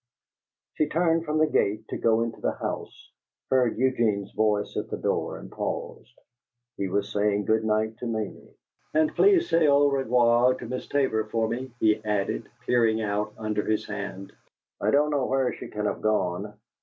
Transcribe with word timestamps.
She 0.73 0.89
turned 0.89 1.25
from 1.25 1.37
the 1.37 1.45
gate 1.45 1.87
to 1.89 1.97
go 1.99 2.21
into 2.21 2.41
the 2.41 2.53
house, 2.53 3.11
heard 3.51 3.77
Eugene's 3.77 4.31
voice 4.31 4.75
at 4.75 4.89
the 4.89 4.97
door, 4.97 5.37
and 5.37 5.51
paused. 5.51 6.17
He 6.75 6.87
was 6.87 7.11
saying 7.13 7.45
good 7.45 7.63
night 7.63 7.97
to 7.99 8.07
Mamie. 8.07 8.49
"And 8.95 9.13
please 9.13 9.47
say 9.47 9.67
'au 9.67 9.85
revoir' 9.89 10.55
to 10.55 10.65
Miss 10.65 10.87
Tabor 10.87 11.25
for 11.25 11.47
me," 11.47 11.75
he 11.79 12.03
added, 12.03 12.49
peering 12.65 12.99
out 12.99 13.35
under 13.37 13.63
his 13.63 13.85
hand. 13.85 14.33
"I 14.81 14.89
don't 14.89 15.11
know 15.11 15.27
where 15.27 15.53
she 15.53 15.67
can 15.67 15.85
have 15.85 16.01
gone." 16.01 16.51